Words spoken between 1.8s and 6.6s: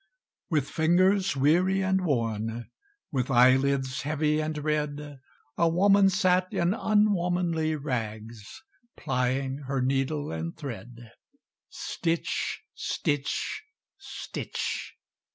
and worn, With eyelids heavy and red, A woman sat